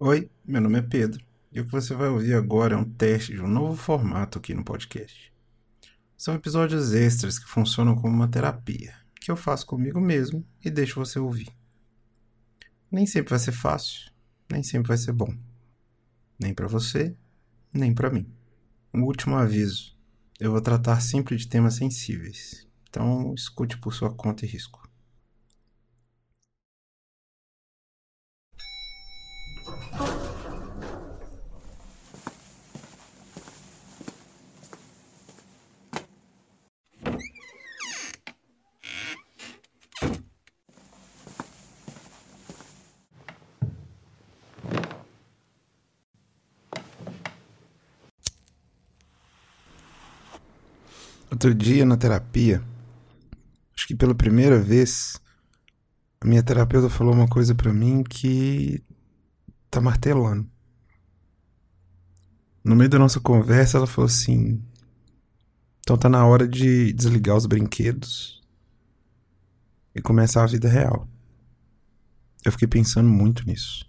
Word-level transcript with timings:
Oi, 0.00 0.28
meu 0.44 0.60
nome 0.60 0.80
é 0.80 0.82
Pedro 0.82 1.24
e 1.52 1.60
o 1.60 1.64
que 1.64 1.70
você 1.70 1.94
vai 1.94 2.08
ouvir 2.08 2.34
agora 2.34 2.74
é 2.74 2.76
um 2.76 2.84
teste 2.84 3.32
de 3.32 3.40
um 3.40 3.46
novo 3.46 3.76
formato 3.76 4.38
aqui 4.38 4.52
no 4.52 4.64
podcast. 4.64 5.32
São 6.16 6.34
episódios 6.34 6.92
extras 6.92 7.38
que 7.38 7.48
funcionam 7.48 7.94
como 7.94 8.12
uma 8.12 8.26
terapia, 8.26 8.92
que 9.20 9.30
eu 9.30 9.36
faço 9.36 9.64
comigo 9.64 10.00
mesmo 10.00 10.44
e 10.64 10.68
deixo 10.68 10.98
você 10.98 11.20
ouvir. 11.20 11.48
Nem 12.90 13.06
sempre 13.06 13.30
vai 13.30 13.38
ser 13.38 13.52
fácil, 13.52 14.10
nem 14.50 14.64
sempre 14.64 14.88
vai 14.88 14.98
ser 14.98 15.12
bom. 15.12 15.32
Nem 16.40 16.52
para 16.52 16.66
você, 16.66 17.16
nem 17.72 17.94
para 17.94 18.10
mim. 18.10 18.26
Um 18.92 19.04
último 19.04 19.36
aviso: 19.36 19.96
eu 20.40 20.50
vou 20.50 20.60
tratar 20.60 20.98
sempre 21.00 21.36
de 21.36 21.46
temas 21.46 21.76
sensíveis, 21.76 22.66
então 22.90 23.32
escute 23.32 23.78
por 23.78 23.94
sua 23.94 24.12
conta 24.12 24.44
e 24.44 24.48
risco. 24.48 24.83
Outro 51.34 51.52
dia 51.52 51.84
na 51.84 51.96
terapia, 51.96 52.62
acho 53.76 53.88
que 53.88 53.96
pela 53.96 54.14
primeira 54.14 54.56
vez, 54.56 55.20
a 56.20 56.28
minha 56.28 56.44
terapeuta 56.44 56.88
falou 56.88 57.12
uma 57.12 57.26
coisa 57.26 57.56
para 57.56 57.72
mim 57.72 58.04
que 58.04 58.80
tá 59.68 59.80
martelando. 59.80 60.48
No 62.62 62.76
meio 62.76 62.88
da 62.88 63.00
nossa 63.00 63.18
conversa, 63.18 63.78
ela 63.78 63.86
falou 63.88 64.06
assim: 64.06 64.62
então 65.80 65.98
tá 65.98 66.08
na 66.08 66.24
hora 66.24 66.46
de 66.46 66.92
desligar 66.92 67.36
os 67.36 67.46
brinquedos 67.46 68.40
e 69.92 70.00
começar 70.00 70.44
a 70.44 70.46
vida 70.46 70.68
real. 70.68 71.08
Eu 72.44 72.52
fiquei 72.52 72.68
pensando 72.68 73.08
muito 73.08 73.44
nisso. 73.44 73.84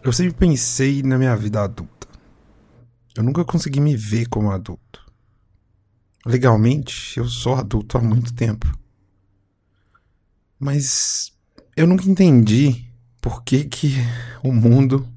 Eu 0.00 0.12
sempre 0.12 0.34
pensei 0.34 1.02
na 1.02 1.18
minha 1.18 1.34
vida 1.36 1.60
adulta. 1.60 2.06
Eu 3.16 3.24
nunca 3.24 3.44
consegui 3.44 3.80
me 3.80 3.96
ver 3.96 4.28
como 4.28 4.52
adulto. 4.52 5.01
Legalmente, 6.24 7.18
eu 7.18 7.26
sou 7.26 7.54
adulto 7.54 7.98
há 7.98 8.00
muito 8.00 8.32
tempo. 8.32 8.78
Mas 10.58 11.32
eu 11.76 11.86
nunca 11.86 12.04
entendi 12.04 12.88
por 13.20 13.42
que, 13.42 13.64
que 13.64 13.94
o 14.42 14.52
mundo 14.52 15.08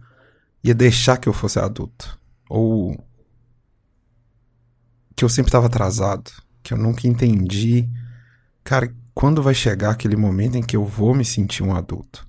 ia 0.64 0.73
deixar 0.73 1.17
que 1.17 1.30
eu 1.30 1.34
fosse 1.34 1.59
adulto. 1.59 2.20
Ou 2.50 2.97
que 5.16 5.23
eu 5.23 5.30
sempre 5.30 5.50
estava 5.50 5.67
atrasado. 5.67 6.31
Que 6.64 6.73
eu 6.73 6.78
nunca 6.78 7.08
entendi. 7.08 7.88
Cara, 8.64 8.94
quando 9.14 9.44
vai 9.44 9.53
chegar 9.53 9.92
aquele 9.92 10.16
momento 10.16 10.58
em 10.58 10.64
que 10.64 10.75
eu 10.75 10.84
vou 10.84 11.14
me 11.14 11.23
sentir 11.23 11.62
um 11.62 11.75
adulto? 11.75 12.28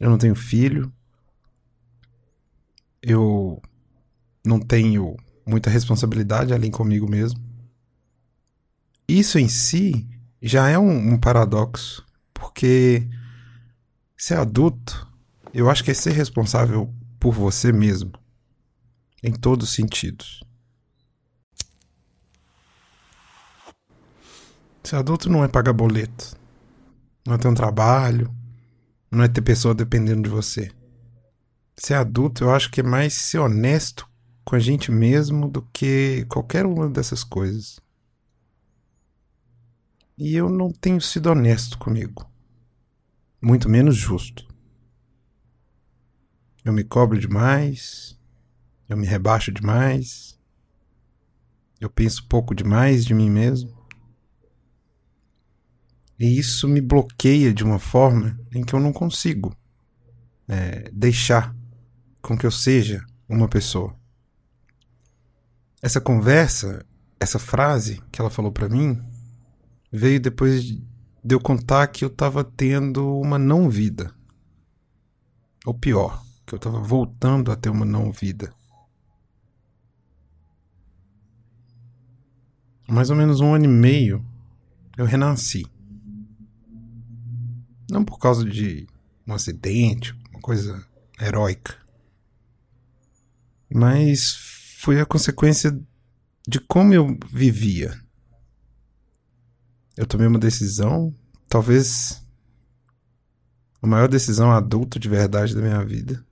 Eu 0.00 0.10
não 0.10 0.18
tenho 0.18 0.34
filho, 0.34 0.92
eu 3.00 3.62
não 4.44 4.58
tenho 4.58 5.16
muita 5.44 5.70
responsabilidade 5.70 6.52
além 6.52 6.70
comigo 6.70 7.08
mesmo. 7.08 7.40
Isso 9.08 9.38
em 9.38 9.48
si 9.48 10.08
já 10.40 10.68
é 10.68 10.78
um, 10.78 11.14
um 11.14 11.18
paradoxo, 11.18 12.04
porque 12.32 13.08
ser 14.16 14.38
adulto, 14.38 15.06
eu 15.52 15.68
acho 15.70 15.84
que 15.84 15.90
é 15.90 15.94
ser 15.94 16.12
responsável 16.12 16.92
por 17.18 17.32
você 17.32 17.72
mesmo, 17.72 18.12
em 19.22 19.32
todos 19.32 19.68
os 19.68 19.74
sentidos. 19.74 20.42
Ser 24.82 24.96
adulto 24.96 25.30
não 25.30 25.44
é 25.44 25.48
pagar 25.48 25.72
boleto, 25.72 26.36
não 27.26 27.34
é 27.34 27.38
ter 27.38 27.48
um 27.48 27.54
trabalho, 27.54 28.34
não 29.10 29.22
é 29.22 29.28
ter 29.28 29.42
pessoa 29.42 29.74
dependendo 29.74 30.22
de 30.22 30.28
você 30.28 30.72
ser 31.76 31.94
adulto, 31.94 32.44
eu 32.44 32.54
acho 32.54 32.70
que 32.70 32.80
é 32.80 32.84
mais 32.84 33.14
ser 33.14 33.38
honesto 33.38 34.08
com 34.44 34.56
a 34.56 34.58
gente 34.58 34.90
mesmo 34.90 35.48
do 35.48 35.62
que 35.72 36.24
qualquer 36.28 36.66
uma 36.66 36.88
dessas 36.88 37.22
coisas. 37.24 37.80
E 40.18 40.34
eu 40.34 40.48
não 40.48 40.70
tenho 40.70 41.00
sido 41.00 41.30
honesto 41.30 41.78
comigo. 41.78 42.28
Muito 43.40 43.68
menos 43.68 43.96
justo. 43.96 44.46
Eu 46.64 46.72
me 46.72 46.84
cobro 46.84 47.18
demais. 47.18 48.18
Eu 48.88 48.96
me 48.96 49.06
rebaixo 49.06 49.50
demais. 49.50 50.38
Eu 51.80 51.90
penso 51.90 52.28
pouco 52.28 52.54
demais 52.54 53.04
de 53.04 53.14
mim 53.14 53.30
mesmo. 53.30 53.76
E 56.18 56.38
isso 56.38 56.68
me 56.68 56.80
bloqueia 56.80 57.52
de 57.52 57.64
uma 57.64 57.80
forma 57.80 58.38
em 58.54 58.62
que 58.62 58.74
eu 58.74 58.78
não 58.78 58.92
consigo 58.92 59.56
é, 60.46 60.88
deixar 60.92 61.52
com 62.20 62.38
que 62.38 62.46
eu 62.46 62.50
seja 62.52 63.04
uma 63.28 63.48
pessoa. 63.48 64.00
Essa 65.82 66.00
conversa, 66.00 66.86
essa 67.18 67.38
frase 67.38 68.00
que 68.12 68.20
ela 68.20 68.30
falou 68.30 68.52
para 68.52 68.68
mim, 68.68 69.02
veio 69.90 70.20
depois 70.20 70.64
de 70.64 70.80
eu 71.28 71.40
contar 71.40 71.86
que 71.88 72.04
eu 72.04 72.08
estava 72.08 72.44
tendo 72.44 73.18
uma 73.18 73.38
não 73.38 73.68
vida. 73.68 74.14
Ou 75.66 75.74
pior, 75.74 76.24
que 76.46 76.54
eu 76.54 76.56
estava 76.56 76.80
voltando 76.80 77.50
a 77.50 77.56
ter 77.56 77.68
uma 77.68 77.84
não 77.84 78.12
vida. 78.12 78.54
Mais 82.88 83.10
ou 83.10 83.16
menos 83.16 83.40
um 83.40 83.52
ano 83.52 83.64
e 83.64 83.68
meio 83.68 84.24
eu 84.96 85.04
renasci. 85.04 85.66
Não 87.90 88.04
por 88.04 88.18
causa 88.18 88.44
de 88.44 88.86
um 89.26 89.34
acidente, 89.34 90.14
uma 90.30 90.40
coisa 90.40 90.86
heróica 91.20 91.82
mas 93.74 94.36
foi 94.82 95.00
a 95.00 95.06
consequência 95.06 95.70
de 96.46 96.58
como 96.58 96.92
eu 96.92 97.16
vivia. 97.30 97.96
Eu 99.96 100.04
tomei 100.04 100.26
uma 100.26 100.40
decisão, 100.40 101.14
talvez 101.48 102.20
a 103.80 103.86
maior 103.86 104.08
decisão 104.08 104.50
adulta 104.50 104.98
de 104.98 105.08
verdade 105.08 105.54
da 105.54 105.62
minha 105.62 105.84
vida, 105.84 106.26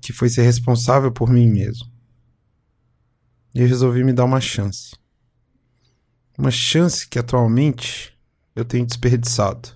que 0.00 0.12
foi 0.12 0.28
ser 0.28 0.42
responsável 0.42 1.12
por 1.12 1.30
mim 1.30 1.48
mesmo. 1.48 1.88
E 3.54 3.60
eu 3.60 3.68
resolvi 3.68 4.02
me 4.02 4.12
dar 4.12 4.24
uma 4.24 4.40
chance. 4.40 4.96
Uma 6.36 6.50
chance 6.50 7.06
que 7.06 7.20
atualmente 7.20 8.18
eu 8.56 8.64
tenho 8.64 8.84
desperdiçado. 8.84 9.68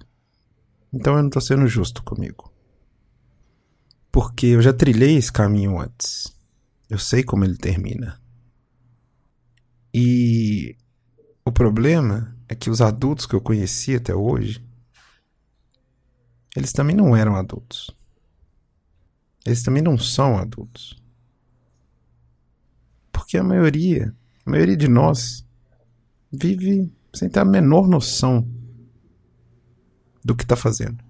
Então 0.92 1.14
eu 1.14 1.20
não 1.20 1.28
estou 1.28 1.42
sendo 1.42 1.66
justo 1.68 2.02
comigo 2.02 2.52
porque 4.12 4.48
eu 4.48 4.60
já 4.60 4.74
trilhei 4.74 5.16
esse 5.16 5.32
caminho 5.32 5.80
antes. 5.80 6.30
Eu 6.92 6.98
sei 6.98 7.22
como 7.22 7.42
ele 7.42 7.56
termina. 7.56 8.20
E 9.94 10.76
o 11.42 11.50
problema 11.50 12.36
é 12.46 12.54
que 12.54 12.68
os 12.68 12.82
adultos 12.82 13.24
que 13.24 13.34
eu 13.34 13.40
conheci 13.40 13.96
até 13.96 14.14
hoje, 14.14 14.62
eles 16.54 16.70
também 16.70 16.94
não 16.94 17.16
eram 17.16 17.34
adultos. 17.34 17.96
Eles 19.46 19.62
também 19.62 19.82
não 19.82 19.96
são 19.96 20.36
adultos. 20.36 21.02
Porque 23.10 23.38
a 23.38 23.42
maioria, 23.42 24.14
a 24.44 24.50
maioria 24.50 24.76
de 24.76 24.86
nós, 24.86 25.46
vive 26.30 26.92
sem 27.14 27.30
ter 27.30 27.40
a 27.40 27.44
menor 27.46 27.88
noção 27.88 28.46
do 30.22 30.36
que 30.36 30.44
está 30.44 30.56
fazendo. 30.56 31.02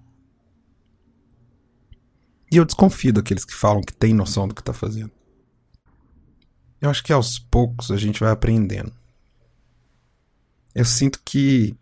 E 2.49 2.55
eu 2.55 2.63
desconfio 2.63 3.11
daqueles 3.11 3.43
que 3.43 3.53
falam 3.53 3.81
que 3.81 3.91
tem 3.91 4.13
noção 4.13 4.47
do 4.47 4.55
que 4.55 4.61
está 4.61 4.71
fazendo. 4.71 5.11
Eu 6.83 6.89
acho 6.89 7.01
que 7.01 7.13
aos 7.13 7.39
poucos 7.39 7.91
a 7.91 7.95
gente 7.95 8.19
vai 8.19 8.29
aprendendo. 8.29 8.91
Eu 10.75 10.83
sinto 10.83 11.21
que 11.23 11.73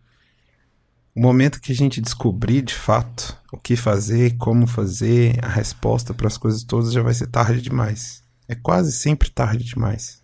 o 1.15 1.19
momento 1.19 1.59
que 1.59 1.71
a 1.71 1.75
gente 1.75 1.99
descobrir 1.99 2.61
de 2.61 2.75
fato 2.75 3.35
o 3.51 3.57
que 3.57 3.75
fazer, 3.75 4.37
como 4.37 4.67
fazer, 4.67 5.43
a 5.43 5.47
resposta 5.47 6.13
para 6.13 6.27
as 6.27 6.37
coisas 6.37 6.63
todas 6.63 6.93
já 6.93 7.01
vai 7.01 7.15
ser 7.15 7.25
tarde 7.25 7.63
demais. 7.63 8.23
É 8.47 8.53
quase 8.53 8.91
sempre 8.91 9.31
tarde 9.31 9.63
demais. 9.63 10.23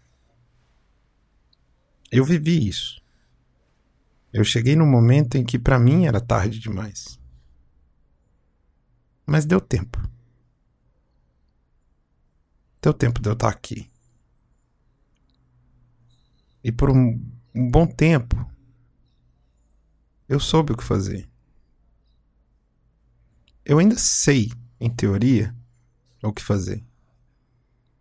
Eu 2.12 2.24
vivi 2.24 2.68
isso. 2.68 3.02
Eu 4.32 4.44
cheguei 4.44 4.76
num 4.76 4.86
momento 4.86 5.40
em 5.40 5.44
que 5.44 5.58
para 5.58 5.80
mim 5.80 6.06
era 6.06 6.22
tarde 6.22 6.60
demais. 6.60 7.20
Mas 9.26 9.44
deu 9.44 9.60
tempo. 9.60 10.00
Deu 12.80 12.94
tempo 12.94 13.20
de 13.20 13.28
eu 13.28 13.34
estar 13.34 13.50
aqui. 13.50 13.90
E 16.68 16.72
por 16.72 16.90
um, 16.90 17.26
um 17.56 17.72
bom 17.72 17.88
tempo, 17.88 18.36
eu 20.28 20.38
soube 20.38 20.74
o 20.74 20.76
que 20.76 20.84
fazer. 20.84 21.26
eu 23.64 23.80
ainda 23.80 23.96
sei, 23.98 24.52
em 24.78 24.90
teoria, 24.90 25.56
o 26.22 26.34
que 26.34 26.44
fazer. 26.44 26.86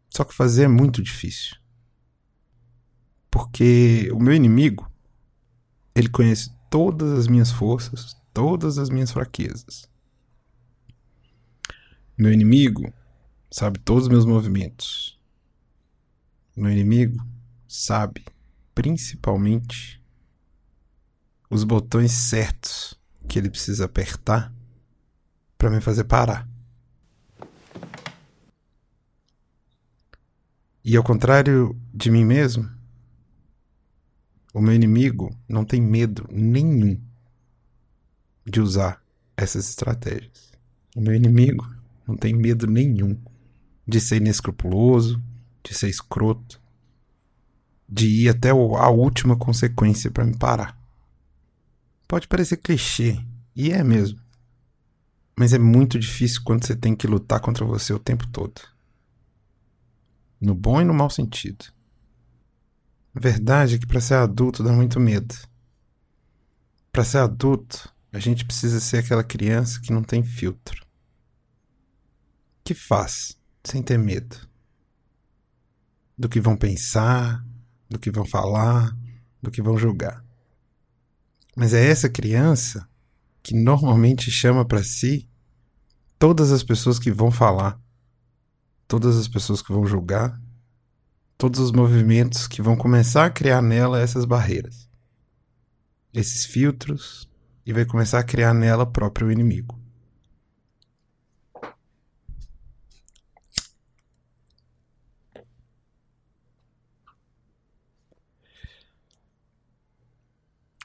Só 0.09 0.25
que 0.25 0.35
fazer 0.35 0.65
é 0.65 0.69
muito 0.69 1.01
difícil. 1.01 1.57
Porque 3.31 4.11
o 4.13 4.19
meu 4.19 4.35
inimigo, 4.35 4.91
ele 5.95 6.09
conhece 6.09 6.53
todas 6.69 7.17
as 7.17 7.29
minhas 7.29 7.53
forças, 7.53 8.21
todas 8.35 8.79
as 8.79 8.91
minhas 8.91 9.13
fraquezas. 9.13 9.89
Meu 12.19 12.33
inimigo 12.33 12.93
sabe 13.49 13.79
todos 13.79 14.05
os 14.05 14.09
meus 14.09 14.27
movimentos. 14.27 15.17
Meu 16.57 16.73
inimigo 16.73 17.25
sabe, 17.69 18.25
principalmente, 18.77 20.03
os 21.49 21.65
botões 21.65 22.13
certos 22.13 22.95
que 23.27 23.39
ele 23.39 23.49
precisa 23.49 23.87
apertar 23.87 24.53
para 25.57 25.71
me 25.71 25.81
fazer 25.81 26.05
parar. 26.05 26.47
E 30.85 30.95
ao 30.95 31.03
contrário 31.03 31.75
de 31.93 32.11
mim 32.11 32.25
mesmo, 32.25 32.71
o 34.53 34.61
meu 34.61 34.75
inimigo 34.75 35.35
não 35.49 35.65
tem 35.65 35.81
medo 35.81 36.29
nenhum 36.31 37.01
de 38.45 38.61
usar 38.61 39.03
essas 39.35 39.71
estratégias. 39.71 40.53
O 40.95 41.01
meu 41.01 41.15
inimigo 41.15 41.67
não 42.07 42.15
tem 42.15 42.35
medo 42.35 42.67
nenhum 42.67 43.19
de 43.89 44.03
ser 44.03 44.17
inescrupuloso, 44.17 45.21
de 45.65 45.75
ser 45.75 45.89
escroto, 45.89 46.61
de 47.89 48.07
ir 48.07 48.29
até 48.29 48.51
a 48.51 48.89
última 48.89 49.37
consequência 49.37 50.11
para 50.11 50.25
me 50.25 50.37
parar. 50.37 50.77
Pode 52.09 52.29
parecer 52.29 52.57
clichê, 52.57 53.21
e 53.55 53.71
é 53.71 53.83
mesmo. 53.83 54.21
Mas 55.39 55.53
é 55.53 55.59
muito 55.59 55.99
difícil 55.99 56.43
quando 56.45 56.65
você 56.65 56.75
tem 56.75 56.95
que 56.95 57.07
lutar 57.07 57.41
contra 57.41 57.65
você 57.65 57.93
o 57.93 57.99
tempo 57.99 58.27
todo. 58.29 58.61
No 60.41 60.55
bom 60.55 60.81
e 60.81 60.85
no 60.85 60.95
mau 60.95 61.11
sentido. 61.11 61.67
A 63.15 63.21
verdade 63.21 63.75
é 63.77 63.79
que 63.79 63.87
para 63.87 64.01
ser 64.01 64.15
adulto 64.15 64.63
dá 64.63 64.73
muito 64.73 65.01
medo. 65.01 65.35
Para 66.93 67.05
ser 67.05 67.19
adulto, 67.19 67.93
a 68.13 68.19
gente 68.19 68.45
precisa 68.45 68.81
ser 68.81 68.99
aquela 68.99 69.25
criança 69.25 69.81
que 69.81 69.93
não 69.93 70.03
tem 70.03 70.23
filtro. 70.23 70.85
Que 72.65 72.75
faz 72.75 73.39
sem 73.65 73.83
ter 73.83 73.99
medo 73.99 74.47
do 76.17 76.29
que 76.29 76.41
vão 76.41 76.57
pensar, 76.57 77.45
do 77.89 77.99
que 77.99 78.11
vão 78.11 78.25
falar, 78.25 78.97
do 79.43 79.51
que 79.51 79.63
vão 79.63 79.77
julgar. 79.77 80.25
Mas 81.57 81.73
é 81.73 81.87
essa 81.87 82.09
criança 82.09 82.89
que 83.43 83.55
normalmente 83.55 84.31
chama 84.31 84.65
para 84.65 84.83
si 84.83 85.29
todas 86.19 86.51
as 86.53 86.63
pessoas 86.63 86.99
que 86.99 87.11
vão 87.11 87.31
falar, 87.31 87.81
todas 88.89 89.17
as 89.17 89.29
pessoas 89.29 89.63
que 89.63 89.73
vão 89.73 89.87
julgar, 89.87 90.41
todos 91.39 91.61
os 91.61 91.73
movimentos 91.73 92.47
que 92.47 92.61
vão 92.61 92.77
começar 92.77 93.27
a 93.27 93.31
criar 93.31 93.63
nela 93.63 94.01
essas 94.01 94.25
barreiras, 94.25 94.89
esses 96.13 96.45
filtros, 96.45 97.29
e 97.65 97.73
vai 97.73 97.85
começar 97.85 98.21
a 98.21 98.25
criar 98.25 98.55
nela 98.55 98.87
próprio 98.87 99.31
inimigo. 99.31 99.86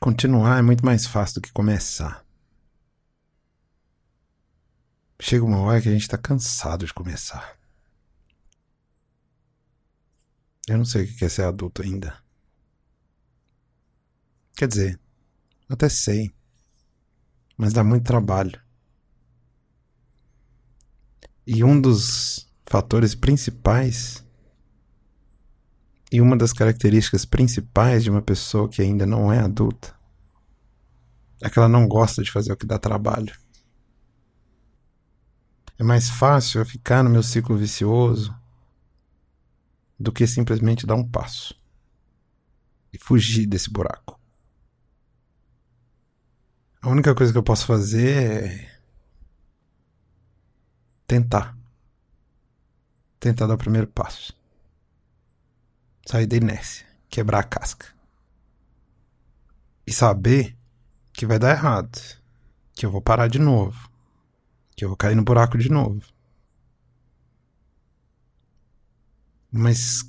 Continuar 0.03 0.57
é 0.57 0.61
muito 0.63 0.83
mais 0.83 1.05
fácil 1.05 1.35
do 1.35 1.41
que 1.41 1.51
começar. 1.51 2.25
Chega 5.19 5.45
uma 5.45 5.59
hora 5.59 5.79
que 5.79 5.89
a 5.89 5.91
gente 5.91 6.01
está 6.01 6.17
cansado 6.17 6.87
de 6.87 6.91
começar. 6.91 7.55
Eu 10.67 10.79
não 10.79 10.85
sei 10.85 11.03
o 11.03 11.15
que 11.15 11.23
é 11.23 11.29
ser 11.29 11.43
adulto 11.43 11.83
ainda. 11.83 12.17
Quer 14.55 14.69
dizer, 14.69 14.99
até 15.69 15.87
sei. 15.87 16.33
Mas 17.55 17.71
dá 17.71 17.83
muito 17.83 18.03
trabalho. 18.03 18.59
E 21.45 21.63
um 21.63 21.79
dos 21.79 22.51
fatores 22.65 23.13
principais 23.13 24.25
e 26.11 26.19
uma 26.19 26.35
das 26.35 26.51
características 26.51 27.23
principais 27.23 28.03
de 28.03 28.09
uma 28.09 28.21
pessoa 28.21 28.67
que 28.67 28.81
ainda 28.81 29.05
não 29.05 29.31
é 29.31 29.39
adulta 29.39 29.95
é 31.41 31.49
que 31.49 31.57
ela 31.57 31.69
não 31.69 31.87
gosta 31.87 32.21
de 32.21 32.29
fazer 32.29 32.51
o 32.51 32.57
que 32.57 32.67
dá 32.67 32.77
trabalho. 32.77 33.33
É 35.79 35.83
mais 35.83 36.07
fácil 36.09 36.59
eu 36.59 36.65
ficar 36.65 37.01
no 37.01 37.09
meu 37.09 37.23
ciclo 37.23 37.57
vicioso 37.57 38.35
do 39.97 40.11
que 40.11 40.27
simplesmente 40.27 40.85
dar 40.85 40.95
um 40.95 41.07
passo 41.07 41.59
e 42.93 42.99
fugir 42.99 43.47
desse 43.47 43.71
buraco. 43.71 44.19
A 46.81 46.89
única 46.89 47.15
coisa 47.15 47.31
que 47.31 47.37
eu 47.37 47.43
posso 47.43 47.65
fazer 47.65 48.43
é 48.43 48.79
tentar. 51.07 51.57
Tentar 53.19 53.47
dar 53.47 53.55
o 53.55 53.57
primeiro 53.57 53.87
passo 53.87 54.40
sair 56.05 56.25
da 56.25 56.35
inércia, 56.35 56.85
quebrar 57.09 57.39
a 57.39 57.43
casca. 57.43 57.87
E 59.85 59.91
saber 59.91 60.55
que 61.13 61.25
vai 61.25 61.37
dar 61.37 61.51
errado, 61.51 61.99
que 62.73 62.85
eu 62.85 62.91
vou 62.91 63.01
parar 63.01 63.27
de 63.27 63.39
novo, 63.39 63.89
que 64.75 64.85
eu 64.85 64.89
vou 64.89 64.97
cair 64.97 65.15
no 65.15 65.23
buraco 65.23 65.57
de 65.57 65.69
novo. 65.69 66.01
Mas 69.51 70.05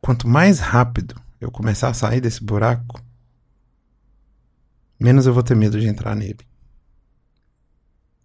quanto 0.00 0.28
mais 0.28 0.60
rápido 0.60 1.20
eu 1.40 1.50
começar 1.50 1.88
a 1.88 1.94
sair 1.94 2.20
desse 2.20 2.42
buraco, 2.44 3.02
menos 4.98 5.26
eu 5.26 5.34
vou 5.34 5.42
ter 5.42 5.56
medo 5.56 5.80
de 5.80 5.88
entrar 5.88 6.14
nele. 6.14 6.46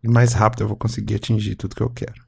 E 0.03 0.07
mais 0.07 0.33
rápido 0.33 0.61
eu 0.61 0.67
vou 0.67 0.77
conseguir 0.77 1.15
atingir 1.15 1.55
tudo 1.55 1.75
que 1.75 1.81
eu 1.81 1.89
quero. 1.89 2.26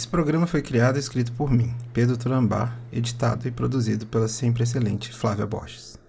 Esse 0.00 0.08
programa 0.08 0.46
foi 0.46 0.62
criado 0.62 0.96
e 0.96 0.98
escrito 0.98 1.30
por 1.32 1.50
mim, 1.50 1.74
Pedro 1.92 2.16
Turambar, 2.16 2.74
editado 2.90 3.46
e 3.46 3.50
produzido 3.50 4.06
pela 4.06 4.28
sempre 4.28 4.62
excelente 4.62 5.12
Flávia 5.12 5.44
Borges. 5.44 5.99